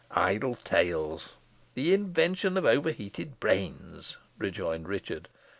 [0.15, 1.37] "Idle tales,
[1.75, 5.29] the invention of overheated brains," rejoined Richard.